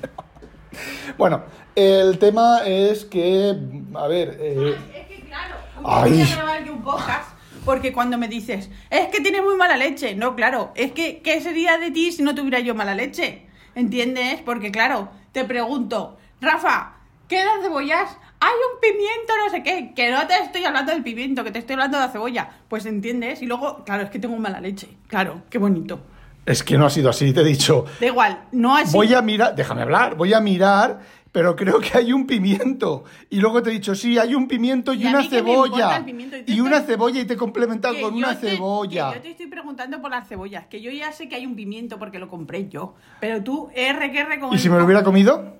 Bueno, 1.19 1.43
el 1.75 2.21
tema 2.21 2.61
es 2.65 3.05
que, 3.05 3.57
a 3.95 4.07
ver, 4.07 4.37
eh, 4.39 4.77
Es 4.95 5.07
que 5.09 5.25
claro, 5.27 5.57
Ay. 5.85 6.13
voy 6.13 6.23
a 6.23 6.37
grabar 6.37 6.59
aquí 6.61 6.71
un 6.71 6.83
podcast. 6.85 7.31
Porque 7.65 7.93
cuando 7.93 8.17
me 8.17 8.29
dices, 8.29 8.71
es 8.89 9.09
que 9.09 9.21
tienes 9.21 9.43
muy 9.43 9.57
mala 9.57 9.77
leche. 9.77 10.15
No, 10.15 10.37
claro, 10.37 10.71
es 10.77 10.93
que, 10.93 11.21
¿qué 11.21 11.41
sería 11.41 11.79
de 11.79 11.91
ti 11.91 12.13
si 12.13 12.23
no 12.23 12.37
tuviera 12.37 12.61
yo 12.61 12.77
mala 12.77 12.95
leche? 12.95 13.49
¿Entiendes? 13.75 14.41
Porque 14.45 14.71
claro, 14.71 15.09
te 15.33 15.45
pregunto, 15.45 16.17
Rafa, 16.41 16.93
¿qué 17.27 17.39
de 17.39 17.63
cebollas? 17.63 18.17
Hay 18.47 18.55
un 18.73 18.81
pimiento, 18.81 19.33
no 19.45 19.51
sé 19.51 19.63
qué. 19.63 19.93
Que 19.95 20.11
no 20.13 20.27
te 20.27 20.35
estoy 20.43 20.65
hablando 20.65 20.93
del 20.93 21.03
pimiento, 21.03 21.43
que 21.43 21.51
te 21.51 21.59
estoy 21.59 21.75
hablando 21.75 21.99
de 21.99 22.05
la 22.07 22.13
cebolla. 22.13 22.49
Pues 22.69 22.87
entiendes. 22.87 23.43
Y 23.43 23.47
luego, 23.47 23.83
claro, 23.85 24.05
es 24.05 24.11
que 24.11 24.19
tengo 24.19 24.37
mala 24.37 24.61
leche. 24.61 24.89
Claro, 25.09 25.43
qué 25.51 25.59
bonito. 25.59 26.01
es 26.47 26.63
que 26.63 26.79
no 26.79 26.87
ha 26.87 26.91
sido 26.91 27.11
así, 27.11 27.33
te 27.33 27.41
he 27.41 27.45
dicho. 27.45 27.85
Da 28.01 28.07
igual, 28.07 28.45
no 28.53 28.77
así. 28.77 28.93
Voy 28.97 29.13
a 29.15 29.21
mirar, 29.21 29.57
déjame 29.57 29.83
hablar, 29.83 30.15
voy 30.15 30.33
a 30.33 30.41
mirar, 30.41 31.01
pero 31.33 31.57
creo 31.57 31.81
que 31.81 31.99
hay 31.99 32.13
un 32.13 32.25
pimiento. 32.25 33.03
Y 33.31 33.41
luego 33.41 33.61
te 33.65 33.71
he 33.71 33.73
dicho, 33.73 33.97
sí, 33.97 34.17
hay 34.17 34.33
un 34.37 34.47
pimiento 34.47 34.95
y, 34.95 35.05
una 35.07 35.25
cebolla. 35.29 36.05
pimiento, 36.05 36.37
y 36.47 36.61
una 36.61 36.77
estoy- 36.77 36.95
cebolla 36.95 37.21
y 37.21 37.25
te 37.25 37.35
he 37.35 37.37
complementado 37.37 38.01
con 38.01 38.15
una 38.15 38.39
te- 38.39 38.51
cebolla. 38.53 39.13
yo 39.17 39.21
te 39.23 39.31
estoy 39.33 39.47
preguntando 39.49 40.01
por 40.01 40.13
las 40.13 40.29
cebollas, 40.29 40.67
que 40.69 40.81
yo 40.81 40.93
ya 40.93 41.11
sé 41.11 41.29
que 41.29 41.35
hay 41.35 41.47
un 41.47 41.57
pimiento 41.57 41.99
porque 41.99 42.21
lo 42.21 42.29
compré 42.29 42.69
yo. 42.69 42.95
Pero 43.19 43.43
tú, 43.43 43.69
R 43.75 44.13
que 44.13 44.21
R 44.21 44.39
con 44.39 44.53
¿Y 44.53 44.55
el- 44.55 44.61
si 44.61 44.71
me 44.71 44.79
lo 44.79 44.85
hubiera 44.85 45.03
comido? 45.03 45.57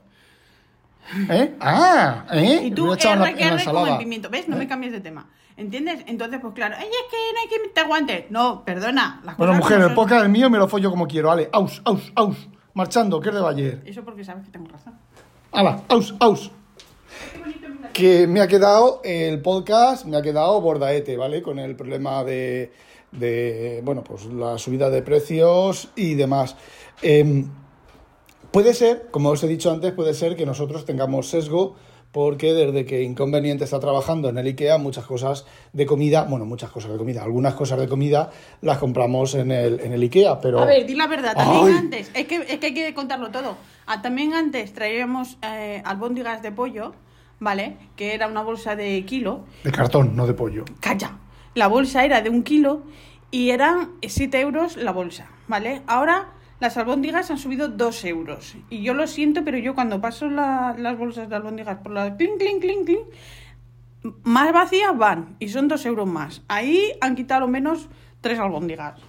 ¿Eh? 1.31 1.55
Ah, 1.61 2.27
¿eh? 2.33 2.61
Y 2.65 2.71
tú, 2.71 2.93
R 2.93 3.17
la 3.17 3.31
R 3.31 3.65
con 3.65 3.89
el 3.89 3.99
pimiento. 3.99 4.29
¿Ves? 4.31 4.49
No 4.49 4.57
me 4.57 4.67
cambies 4.67 4.93
de 4.93 5.01
tema. 5.01 5.29
¿Entiendes? 5.57 6.05
Entonces, 6.07 6.39
pues 6.41 6.53
claro, 6.53 6.75
ay, 6.79 6.87
es 6.87 7.11
que 7.11 7.17
no 7.33 7.41
hay 7.41 7.49
que 7.49 7.69
te 7.71 7.81
aguante. 7.81 8.27
No, 8.29 8.63
perdona. 8.65 9.23
Las 9.25 9.39
Bueno, 9.39 9.55
mujer, 9.55 9.79
como 9.79 9.89
el 9.89 9.95
podcast 9.95 10.25
es 10.25 10.31
mío, 10.31 10.51
me 10.51 10.59
lo 10.59 10.69
follo 10.69 10.91
como 10.91 11.07
quiero. 11.07 11.31
Ale, 11.31 11.49
aus, 11.53 11.81
aus, 11.85 12.13
aus. 12.15 12.49
Marchando, 12.75 13.21
que 13.21 13.31
es 13.31 13.35
de 13.35 13.41
Bayer. 13.41 13.83
Eso 13.87 14.05
porque 14.05 14.23
sabes 14.23 14.45
que 14.45 14.51
tengo 14.51 14.67
razón. 14.69 14.99
Hala, 15.53 15.83
aus, 15.89 16.15
aus. 16.21 16.51
Que 17.95 18.27
me 18.27 18.43
ha 18.43 18.49
quedado 18.49 19.01
el 19.03 19.41
podcast, 19.41 20.05
me 20.05 20.19
ha 20.19 20.23
quedado 20.23 20.61
bordaete, 20.61 21.17
¿vale? 21.17 21.41
Con 21.41 21.59
el 21.59 21.75
problema 21.75 22.23
de, 22.23 22.71
de 23.13 23.81
bueno, 23.83 24.05
pues 24.05 24.27
la 24.27 24.59
subida 24.59 24.91
de 24.91 25.01
precios 25.01 25.89
y 25.97 26.15
demás. 26.15 26.55
Em, 27.01 27.49
puede 28.57 28.73
ser, 28.73 29.09
como 29.11 29.29
os 29.29 29.45
he 29.45 29.49
dicho 29.49 29.71
antes, 29.71 29.93
puede 29.93 30.15
ser 30.15 30.35
que 30.35 30.47
nosotros 30.47 30.87
tengamos 30.87 31.29
sesgo 31.29 31.77
porque 32.11 32.55
desde 32.55 32.87
que 32.87 33.03
Inconveniente 33.03 33.65
está 33.65 33.79
trabajando 33.81 34.31
en 34.31 34.39
el 34.39 34.47
IKEA, 34.47 34.79
muchas 34.79 35.05
cosas 35.05 35.45
de 35.75 35.85
comida, 35.85 36.23
bueno, 36.23 36.47
muchas 36.47 36.71
cosas 36.71 36.91
de 36.91 36.97
comida, 36.97 37.23
algunas 37.23 37.53
cosas 37.53 37.79
de 37.79 37.87
comida 37.87 38.31
las 38.63 38.79
compramos 38.79 39.35
en 39.35 39.51
el, 39.51 39.81
en 39.81 39.93
el 39.93 40.03
IKEA, 40.05 40.41
pero... 40.41 40.59
A 40.61 40.65
ver, 40.65 40.87
di 40.87 40.95
la 40.95 41.07
verdad, 41.07 41.37
también 41.37 41.67
Ay. 41.67 41.73
antes, 41.75 42.11
es 42.15 42.27
que, 42.27 42.37
es 42.37 42.59
que 42.59 42.69
hay 42.69 42.73
que 42.73 42.95
contarlo 42.95 43.31
todo. 43.31 43.59
Ah, 43.85 44.01
también 44.01 44.33
antes 44.33 44.73
traíamos 44.73 45.37
eh, 45.43 45.83
albóndigas 45.85 46.41
de 46.41 46.51
pollo, 46.51 46.95
¿vale? 47.39 47.77
Que 47.95 48.15
era 48.15 48.27
una 48.27 48.43
bolsa 48.43 48.75
de 48.75 49.05
kilo. 49.05 49.45
De 49.65 49.71
cartón, 49.71 50.17
no 50.17 50.27
de 50.27 50.33
pollo. 50.33 50.65
Calla. 50.81 51.19
La 51.53 51.67
bolsa 51.67 52.07
era 52.07 52.23
de 52.23 52.31
un 52.31 52.43
kilo 52.43 52.85
y 53.31 53.51
eran 53.51 53.91
7 54.01 54.41
euros 54.41 54.79
la 54.79 54.93
bolsa, 54.93 55.29
¿vale? 55.47 55.83
Ahora 55.87 56.31
las 56.61 56.77
albóndigas 56.77 57.31
han 57.31 57.39
subido 57.39 57.69
2 57.69 58.05
euros. 58.07 58.55
Y 58.71 58.83
yo 58.83 58.95
lo 58.95 59.07
siento, 59.07 59.43
pero 59.45 59.59
yo 59.59 59.75
cuando 59.75 60.01
paso 60.01 60.29
la- 60.29 60.75
las 60.79 60.97
bolsas 60.99 61.29
de 61.29 61.37
albóndigas 61.37 61.79
por 61.79 61.93
la 61.93 62.17
clink, 62.17 62.39
clink, 62.39 62.61
clink, 62.61 62.85
clink, 62.87 63.07
más 64.23 64.53
vacías 64.53 64.97
van 64.97 65.37
y 65.39 65.49
son 65.49 65.69
2 65.69 65.85
euros 65.87 66.07
más. 66.07 66.43
Ahí 66.49 66.93
han 67.01 67.15
quitado 67.17 67.49
menos 67.49 67.89
3 68.21 68.39
albóndigas. 68.39 69.01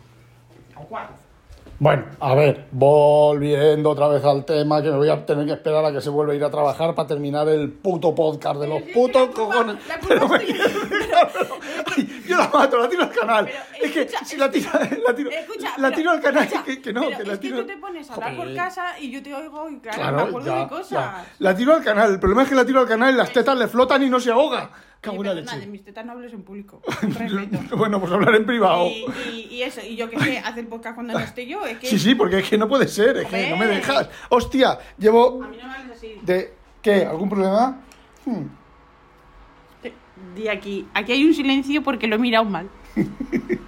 Bueno, 1.79 2.05
a 2.19 2.33
ver, 2.33 2.65
volviendo 2.71 3.91
otra 3.91 4.07
vez 4.07 4.25
al 4.25 4.45
tema, 4.45 4.81
que 4.81 4.89
me 4.89 4.97
voy 4.97 5.09
a 5.09 5.23
tener 5.27 5.45
que 5.45 5.53
esperar 5.53 5.85
a 5.85 5.91
que 5.91 6.01
se 6.01 6.09
vuelva 6.09 6.33
a 6.33 6.35
ir 6.35 6.43
a 6.43 6.49
trabajar 6.49 6.95
para 6.95 7.07
terminar 7.07 7.47
el 7.49 7.71
puto 7.71 8.15
podcast 8.15 8.59
de 8.59 8.67
los 8.67 8.81
putos 8.93 9.29
cojones. 9.29 9.75
Pero 10.07 10.27
me 10.27 10.39
es 12.01 12.05
pero- 12.05 12.17
Ay, 12.17 12.23
yo 12.27 12.37
la 12.37 12.49
mato, 12.49 12.77
la 12.79 12.89
tiro 12.89 13.03
al 13.03 13.11
canal. 13.11 13.45
Pero, 13.45 13.85
es 13.85 13.91
que 13.91 14.01
escucha, 14.01 14.25
si 14.25 14.37
la 14.37 14.51
tiro, 14.51 14.69
la 15.07 15.15
tiro, 15.15 15.29
Escucha, 15.31 15.69
la 15.77 15.87
pero- 15.89 15.95
tiro 15.95 16.11
al 16.11 16.21
canal, 16.21 16.43
escucha, 16.43 16.63
que, 16.63 16.81
que 16.81 16.93
no, 16.93 17.01
pero 17.05 17.17
que 17.17 17.23
la 17.25 17.33
es 17.33 17.39
tiro. 17.39 17.55
que 17.57 17.61
tú 17.63 17.67
te 17.67 17.77
pones 17.77 18.09
a 18.09 18.13
hablar 18.13 18.35
por 18.35 18.55
casa 18.55 18.99
y 18.99 19.11
yo 19.11 19.23
te 19.23 19.33
oigo 19.33 19.69
y 19.69 19.79
claro, 19.79 19.97
me 19.97 20.03
Claro, 20.03 20.19
acuerdo 20.27 20.47
ya, 20.55 20.59
de 20.63 20.67
cosas. 20.67 20.89
ya. 20.91 21.25
La 21.39 21.55
tiro 21.55 21.73
al 21.75 21.83
canal. 21.83 22.11
El 22.13 22.19
problema 22.19 22.43
es 22.43 22.49
que 22.49 22.55
la 22.55 22.65
tiro 22.65 22.79
al 22.81 22.87
canal 22.87 23.13
y 23.13 23.17
las 23.17 23.31
tetas 23.31 23.57
le 23.57 23.67
flotan 23.67 24.03
y 24.03 24.09
no 24.09 24.19
se 24.19 24.31
ahoga. 24.31 24.69
Cago 24.99 25.17
en 25.17 25.23
la 25.27 25.29
perdona, 25.35 25.51
de 25.51 25.57
leche. 25.59 25.69
mis 25.71 25.83
tetas 25.85 26.05
no 26.05 26.13
hables 26.13 26.33
en 26.33 26.41
público. 26.43 26.81
Bueno, 27.77 27.99
pues 27.99 28.11
hablar 28.11 28.33
en 28.35 28.45
privado. 28.47 28.87
Y, 28.87 29.05
y, 29.31 29.47
y 29.51 29.61
eso, 29.63 29.81
y 29.81 29.95
yo 29.95 30.09
que 30.09 30.19
sé, 30.19 30.39
hacer 30.45 30.67
podcast 30.67 30.95
cuando 30.95 31.13
no 31.13 31.19
esté 31.19 31.45
yo, 31.45 31.63
es 31.65 31.77
que 31.77 31.87
Sí, 31.87 31.99
sí, 31.99 32.15
porque 32.15 32.39
es 32.39 32.49
que 32.49 32.57
no 32.57 32.67
puede 32.67 32.87
ser, 32.87 33.17
es 33.17 33.27
que 33.27 33.49
no 33.51 33.57
me 33.57 33.67
dejas. 33.67 34.09
Hostia, 34.29 34.79
llevo 34.97 35.43
a 35.43 35.47
mí 35.47 35.57
no 35.61 35.67
me 35.67 35.73
hables 35.75 35.97
así. 35.97 36.15
de... 36.23 36.53
¿Qué? 36.81 37.05
¿Algún 37.05 37.29
problema? 37.29 37.79
Hmm. 38.25 38.45
Di 40.38 40.48
aquí, 40.50 40.86
aquí 40.94 41.13
hay 41.13 41.25
un 41.25 41.34
silencio 41.34 41.82
porque 41.82 42.06
lo 42.06 42.15
he 42.15 42.20
mirado 42.20 42.46
mal. 42.46 42.70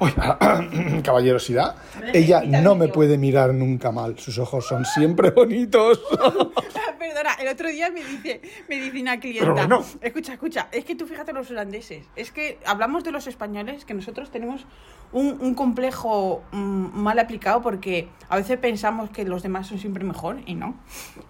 Uy, 0.00 0.12
caballerosidad. 1.02 1.76
Ella 2.14 2.42
no 2.42 2.74
me 2.74 2.88
puede 2.88 3.18
mirar 3.18 3.52
nunca 3.52 3.92
mal. 3.92 4.18
Sus 4.18 4.38
ojos 4.38 4.66
son 4.66 4.84
siempre 4.86 5.30
bonitos. 5.36 6.00
Perdona, 6.98 7.34
el 7.34 7.48
otro 7.48 7.68
día 7.68 7.90
me 7.90 8.04
dice, 8.04 8.40
me 8.68 8.80
dice 8.80 9.00
una 9.00 9.20
clienta. 9.20 9.52
Bueno. 9.52 9.84
Escucha, 10.00 10.32
escucha, 10.32 10.68
es 10.72 10.84
que 10.84 10.94
tú 10.94 11.06
fíjate 11.06 11.32
los 11.32 11.50
holandeses. 11.50 12.06
Es 12.16 12.32
que 12.32 12.58
hablamos 12.66 13.04
de 13.04 13.12
los 13.12 13.26
españoles, 13.26 13.84
que 13.84 13.94
nosotros 13.94 14.30
tenemos 14.30 14.66
un, 15.12 15.38
un 15.40 15.54
complejo 15.54 16.42
mm, 16.52 16.98
mal 16.98 17.18
aplicado 17.18 17.62
porque 17.62 18.08
a 18.28 18.36
veces 18.36 18.58
pensamos 18.58 19.10
que 19.10 19.24
los 19.24 19.42
demás 19.42 19.66
son 19.66 19.78
siempre 19.78 20.04
mejor 20.04 20.40
y 20.46 20.54
no. 20.54 20.78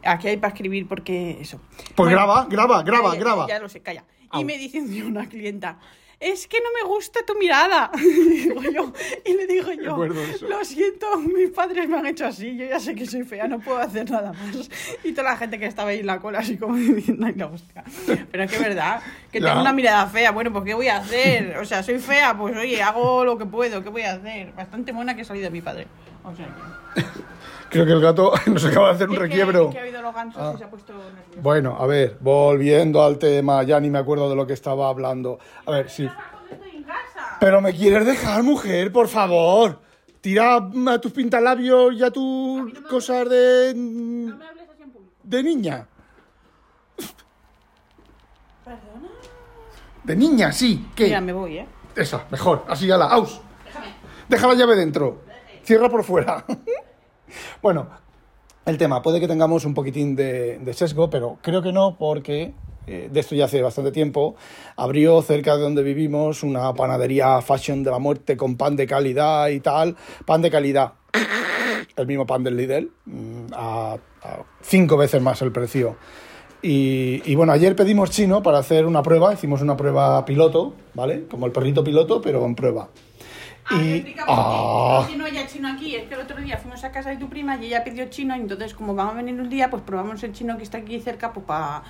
Aquí 0.04 0.28
hay 0.28 0.36
para 0.36 0.52
escribir 0.52 0.88
porque 0.88 1.38
eso. 1.40 1.60
Pues 1.94 1.96
Bueno, 1.96 2.12
graba, 2.12 2.46
graba, 2.48 2.82
graba, 2.82 3.10
calla, 3.10 3.20
graba. 3.20 3.48
Ya 3.48 3.58
lo 3.58 3.68
sé, 3.68 3.80
calla. 3.80 4.04
Au. 4.30 4.40
Y 4.40 4.44
me 4.44 4.58
dice 4.58 4.80
una 5.02 5.28
clienta. 5.28 5.78
Es 6.20 6.48
que 6.48 6.58
no 6.58 6.66
me 6.74 6.88
gusta 6.92 7.20
tu 7.24 7.38
mirada. 7.38 7.92
Y, 7.96 8.00
digo 8.48 8.62
yo, 8.62 8.92
y 9.24 9.34
le 9.34 9.46
digo 9.46 9.70
yo, 9.72 9.96
lo 10.48 10.64
siento, 10.64 11.16
mis 11.18 11.50
padres 11.50 11.88
me 11.88 11.96
han 11.96 12.06
hecho 12.06 12.26
así, 12.26 12.56
yo 12.56 12.66
ya 12.66 12.80
sé 12.80 12.96
que 12.96 13.06
soy 13.06 13.22
fea, 13.22 13.46
no 13.46 13.60
puedo 13.60 13.78
hacer 13.78 14.10
nada 14.10 14.32
más. 14.32 14.68
Y 15.04 15.12
toda 15.12 15.30
la 15.30 15.36
gente 15.36 15.60
que 15.60 15.66
estaba 15.66 15.90
ahí 15.90 16.00
en 16.00 16.06
la 16.06 16.18
cola 16.18 16.40
así 16.40 16.56
como 16.56 16.74
diciendo, 16.76 17.24
ay, 17.24 17.34
la 17.36 17.46
hostia. 17.46 17.84
Pero 18.32 18.42
es 18.42 18.50
que 18.50 18.56
es 18.56 18.62
verdad, 18.62 19.00
que 19.30 19.40
Ya. 19.40 19.46
tengo 19.48 19.60
una 19.60 19.72
mirada 19.72 20.06
fea, 20.08 20.32
bueno, 20.32 20.52
pues 20.52 20.64
¿qué 20.64 20.74
voy 20.74 20.88
a 20.88 20.96
hacer? 20.96 21.56
O 21.58 21.64
sea, 21.64 21.84
soy 21.84 22.00
fea, 22.00 22.36
pues 22.36 22.56
oye, 22.56 22.82
hago 22.82 23.24
lo 23.24 23.38
que 23.38 23.46
puedo, 23.46 23.84
¿qué 23.84 23.88
voy 23.90 24.02
a 24.02 24.14
hacer? 24.14 24.52
Bastante 24.54 24.92
mona 24.92 25.14
que 25.14 25.22
he 25.22 25.24
salido 25.24 25.44
de 25.44 25.50
mi 25.52 25.60
padre. 25.60 25.86
O 26.24 26.34
sea, 26.34 26.46
que... 26.96 27.02
Creo 27.70 27.84
que 27.86 27.92
el 27.92 28.00
gato 28.00 28.32
nos 28.46 28.64
acaba 28.64 28.88
de 28.88 28.94
hacer 28.94 29.08
un 29.08 29.14
Es 29.14 29.18
que- 29.20 29.26
requiebro. 29.26 29.66
es 29.68 29.72
que 29.72 29.78
ha 29.78 29.82
habido 29.82 30.02
los 30.02 30.14
gansos 30.14 30.42
Ah. 30.42 30.52
y 30.54 30.58
se 30.58 30.64
ha 30.64 30.70
puesto 30.70 30.92
nervioso. 30.94 31.40
Bueno, 31.42 31.76
a 31.78 31.86
ver, 31.86 32.16
volviendo 32.20 33.02
al 33.02 33.18
tema, 33.18 33.62
ya 33.62 33.78
ni 33.80 33.90
me 33.90 33.98
acuerdo 33.98 34.28
de 34.30 34.36
lo 34.36 34.46
que 34.46 34.52
estaba 34.54 34.88
hablando. 34.88 35.38
A 35.66 35.70
ver, 35.72 35.90
sí. 35.90 36.08
Estoy 36.50 36.76
en 36.76 36.82
casa. 36.84 37.36
Pero 37.40 37.60
me 37.60 37.74
quieres 37.74 38.06
dejar, 38.06 38.42
mujer, 38.42 38.90
por 38.92 39.08
favor. 39.08 39.80
Tira 40.20 40.56
a 40.56 40.98
tus 41.00 41.12
pintalabios 41.12 41.94
y 41.94 42.02
a 42.02 42.10
tus 42.10 42.72
cosas 42.90 43.28
de. 43.28 43.72
No 43.76 44.36
me 44.36 44.44
hables 44.46 44.68
así 44.68 44.82
en 44.82 44.90
público. 44.90 45.12
de 45.22 45.42
niña. 45.42 45.86
¿Perdona? 48.64 49.08
De 50.04 50.16
niña, 50.16 50.52
sí. 50.52 50.88
¿Qué? 50.94 51.04
Mira, 51.04 51.20
me 51.20 51.32
voy, 51.32 51.58
¿eh? 51.58 51.66
Esa, 51.94 52.24
mejor. 52.30 52.64
Así 52.68 52.86
ya 52.86 52.96
la. 52.96 53.06
¡Aus! 53.06 53.40
Déjame. 53.64 53.86
Deja 54.28 54.46
la 54.48 54.54
llave 54.54 54.76
dentro. 54.76 55.22
Cierra 55.64 55.88
por 55.88 56.02
fuera. 56.02 56.44
bueno, 57.62 57.88
el 58.68 58.78
tema. 58.78 59.02
Puede 59.02 59.20
que 59.20 59.28
tengamos 59.28 59.64
un 59.64 59.74
poquitín 59.74 60.14
de, 60.14 60.60
sesgo, 60.74 61.08
pero 61.08 61.38
creo 61.42 61.62
que 61.62 61.72
no, 61.72 61.96
porque 61.98 62.52
eh, 62.86 63.08
de 63.10 63.20
esto 63.20 63.34
ya 63.34 63.46
hace 63.46 63.62
bastante 63.62 63.92
tiempo. 63.92 64.36
Abrió 64.76 65.22
cerca 65.22 65.56
de 65.56 65.62
donde 65.62 65.82
vivimos 65.82 66.42
una 66.42 66.74
panadería 66.74 67.40
fashion 67.40 67.82
de 67.82 67.90
la 67.90 67.98
muerte 67.98 68.36
con 68.36 68.56
pan 68.56 68.76
de 68.76 68.86
calidad 68.86 69.48
y 69.48 69.60
tal. 69.60 69.96
Pan 70.26 70.42
de 70.42 70.50
calidad. 70.50 70.92
El 71.96 72.06
mismo 72.06 72.26
pan 72.26 72.44
del 72.44 72.56
Lidl. 72.56 72.90
mm, 73.06 73.46
A, 73.54 73.94
a 74.22 74.44
cinco 74.60 74.96
veces 74.96 75.22
más 75.22 75.40
el 75.42 75.50
precio. 75.50 75.96
Y, 76.60 77.22
y 77.24 77.34
bueno, 77.36 77.52
ayer 77.52 77.76
pedimos 77.76 78.10
chino 78.10 78.42
para 78.42 78.58
hacer 78.58 78.84
una 78.84 79.02
prueba. 79.02 79.32
Hicimos 79.32 79.62
una 79.62 79.76
prueba 79.76 80.24
piloto, 80.24 80.74
¿vale? 80.94 81.26
Como 81.28 81.46
el 81.46 81.52
perrito 81.52 81.82
piloto, 81.84 82.20
pero 82.20 82.44
en 82.44 82.54
prueba. 82.54 82.88
Ah, 83.70 83.82
Y. 83.82 83.92
explica 83.96 84.24
por 84.26 84.34
qué. 84.34 84.40
¡Ah! 84.44 85.00
Es 85.02 85.10
que 85.12 85.16
no 85.18 85.24
haya 85.26 85.46
chino 85.46 85.68
aquí, 85.68 85.94
es 85.94 86.08
que 86.08 86.14
el 86.14 86.20
otro 86.20 86.36
día 86.40 86.56
fuimos 86.58 86.82
a 86.84 86.90
casa 86.90 87.10
de 87.10 87.16
tu 87.16 87.28
prima 87.28 87.56
y 87.56 87.66
ella 87.66 87.84
pidió 87.84 88.06
chino, 88.08 88.36
y 88.36 88.40
entonces 88.40 88.74
como 88.74 88.94
vamos 88.94 89.14
a 89.14 89.16
venir 89.16 89.40
un 89.40 89.48
día, 89.48 89.70
pues 89.70 89.82
probamos 89.82 90.22
el 90.22 90.32
chino 90.32 90.56
que 90.56 90.62
está 90.62 90.78
aquí 90.78 91.00
cerca, 91.00 91.32
pues 91.32 91.44
para 91.46 91.82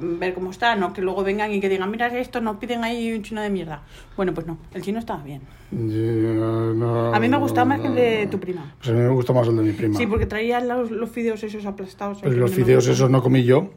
ver 0.00 0.34
cómo 0.34 0.50
está, 0.50 0.74
no 0.76 0.92
que 0.92 1.00
luego 1.02 1.22
vengan 1.22 1.52
y 1.52 1.60
que 1.60 1.68
digan, 1.68 1.90
mira 1.90 2.06
esto, 2.18 2.40
nos 2.40 2.56
piden 2.56 2.82
ahí 2.84 3.12
un 3.12 3.22
chino 3.22 3.40
de 3.42 3.50
mierda. 3.50 3.82
Bueno, 4.16 4.34
pues 4.34 4.46
no, 4.46 4.58
el 4.74 4.82
chino 4.82 4.98
estaba 4.98 5.22
bien. 5.22 5.42
A 5.70 7.20
mí 7.20 7.28
me 7.28 7.36
gustaba 7.36 7.64
más 7.64 7.80
que 7.80 7.86
el 7.88 7.94
de 7.94 8.26
tu 8.28 8.38
prima. 8.40 8.74
Pues 8.78 8.90
a 8.90 8.92
mí 8.92 8.98
me 9.00 9.08
gustó 9.10 9.34
más 9.34 9.46
el 9.48 9.56
de 9.56 9.62
mi 9.62 9.72
prima. 9.72 9.96
Sí, 9.96 10.06
porque 10.06 10.26
traía 10.26 10.60
los, 10.60 10.90
los 10.90 11.10
fideos 11.10 11.42
esos 11.42 11.64
aplastados. 11.66 12.18
Pero 12.22 12.34
los 12.36 12.50
fideos 12.52 12.86
esos 12.86 13.10
no 13.10 13.22
comí 13.22 13.44
yo. 13.44 13.70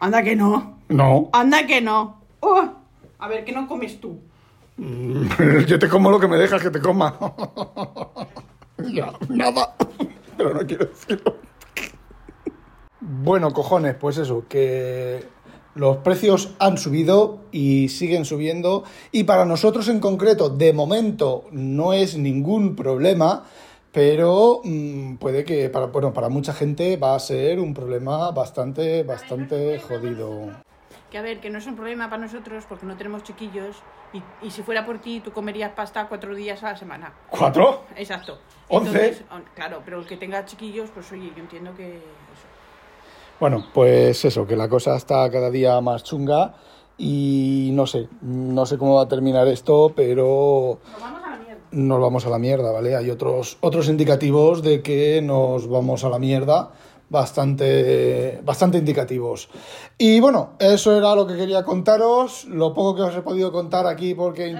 Anda 0.00 0.22
que 0.22 0.34
no, 0.36 0.78
No. 0.88 1.30
anda 1.32 1.66
que 1.66 1.80
no. 1.80 2.20
Oh, 2.40 2.62
a 3.18 3.28
ver, 3.28 3.44
¿qué 3.44 3.52
no 3.52 3.66
comes 3.68 4.00
tú? 4.00 4.18
Yo 5.66 5.78
te 5.78 5.88
como 5.88 6.10
lo 6.10 6.18
que 6.18 6.28
me 6.28 6.36
dejas 6.36 6.62
que 6.62 6.70
te 6.70 6.80
coma. 6.80 7.16
ya, 8.92 9.12
nada. 9.28 9.74
Pero 10.36 10.54
no 10.54 10.66
quiero 10.66 10.86
decirlo. 10.86 11.36
Bueno, 13.00 13.52
cojones, 13.52 13.94
pues 13.94 14.18
eso, 14.18 14.46
que 14.48 15.26
los 15.74 15.98
precios 15.98 16.54
han 16.58 16.78
subido 16.78 17.40
y 17.52 17.88
siguen 17.88 18.24
subiendo. 18.24 18.84
Y 19.12 19.24
para 19.24 19.44
nosotros 19.44 19.88
en 19.88 20.00
concreto, 20.00 20.48
de 20.48 20.72
momento, 20.72 21.44
no 21.52 21.92
es 21.92 22.16
ningún 22.16 22.74
problema. 22.74 23.44
Pero 23.92 24.60
mm, 24.64 25.16
puede 25.16 25.44
que 25.44 25.68
para, 25.70 25.86
bueno, 25.86 26.12
para 26.12 26.28
mucha 26.28 26.52
gente 26.52 26.96
va 26.96 27.14
a 27.14 27.20
ser 27.20 27.60
un 27.60 27.74
problema 27.74 28.32
bastante, 28.32 29.04
bastante 29.04 29.78
jodido. 29.78 30.63
Que 31.14 31.18
a 31.18 31.22
ver, 31.22 31.38
que 31.38 31.48
no 31.48 31.58
es 31.58 31.66
un 31.68 31.76
problema 31.76 32.10
para 32.10 32.22
nosotros 32.22 32.64
porque 32.68 32.86
no 32.86 32.96
tenemos 32.96 33.22
chiquillos 33.22 33.76
y, 34.12 34.20
y 34.44 34.50
si 34.50 34.62
fuera 34.64 34.84
por 34.84 34.98
ti 34.98 35.20
tú 35.20 35.30
comerías 35.30 35.70
pasta 35.70 36.08
cuatro 36.08 36.34
días 36.34 36.60
a 36.64 36.72
la 36.72 36.76
semana. 36.76 37.12
¿Cuatro? 37.30 37.84
Exacto. 37.94 38.38
¿Once? 38.68 38.88
Entonces, 38.90 39.24
on- 39.30 39.44
claro, 39.54 39.80
pero 39.84 40.00
el 40.00 40.06
que 40.08 40.16
tenga 40.16 40.44
chiquillos, 40.44 40.90
pues 40.92 41.12
oye, 41.12 41.30
yo 41.36 41.40
entiendo 41.40 41.72
que 41.76 41.98
eso. 41.98 42.46
Bueno, 43.38 43.64
pues 43.72 44.24
eso, 44.24 44.44
que 44.44 44.56
la 44.56 44.68
cosa 44.68 44.96
está 44.96 45.30
cada 45.30 45.50
día 45.50 45.80
más 45.80 46.02
chunga 46.02 46.56
y 46.98 47.70
no 47.74 47.86
sé, 47.86 48.08
no 48.22 48.66
sé 48.66 48.76
cómo 48.76 48.96
va 48.96 49.02
a 49.02 49.08
terminar 49.08 49.46
esto, 49.46 49.92
pero 49.94 50.80
Nos 50.90 51.00
vamos 51.00 51.22
a 51.22 51.30
la 51.30 51.36
mierda. 51.36 51.60
nos 51.70 52.00
vamos 52.00 52.26
a 52.26 52.30
la 52.30 52.38
mierda, 52.40 52.72
¿vale? 52.72 52.96
Hay 52.96 53.08
otros, 53.10 53.56
otros 53.60 53.88
indicativos 53.88 54.64
de 54.64 54.82
que 54.82 55.22
nos 55.22 55.68
vamos 55.68 56.02
a 56.02 56.08
la 56.08 56.18
mierda, 56.18 56.72
bastante, 57.08 58.40
bastante 58.44 58.78
indicativos. 58.78 59.48
Y 59.98 60.20
bueno, 60.20 60.54
eso 60.58 60.96
era 60.96 61.14
lo 61.14 61.26
que 61.26 61.36
quería 61.36 61.62
contaros, 61.62 62.44
lo 62.46 62.74
poco 62.74 62.96
que 62.96 63.02
os 63.02 63.16
he 63.16 63.22
podido 63.22 63.52
contar 63.52 63.86
aquí 63.86 64.14
porque... 64.14 64.56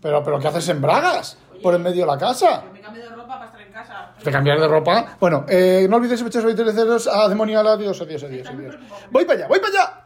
Pero, 0.00 0.22
pero 0.22 0.38
¿qué 0.38 0.48
haces 0.48 0.68
en 0.68 0.80
bragas? 0.80 1.38
Por 1.62 1.74
en 1.74 1.82
medio 1.82 2.02
de 2.02 2.06
la 2.06 2.18
casa. 2.18 2.62
Me 2.72 2.80
cambio 2.80 3.02
de 3.02 3.08
ropa 3.08 3.34
para 3.34 3.46
estar 3.46 3.60
en 3.60 3.72
casa. 3.72 4.14
¿Te 4.22 4.30
cambiar 4.30 4.60
de 4.60 4.68
ropa? 4.68 5.16
Bueno, 5.18 5.44
eh, 5.48 5.86
no 5.90 5.96
olvidéis 5.96 6.22
echar 6.22 6.44
20 6.44 6.72
ceros 6.72 7.08
a 7.08 7.28
demonial. 7.28 7.66
Adiós, 7.66 8.00
adiós, 8.00 8.22
adiós, 8.22 8.48
adiós. 8.48 8.76
Voy 9.10 9.24
para 9.24 9.40
allá, 9.40 9.48
voy 9.48 9.58
para 9.58 9.70
allá. 9.70 9.94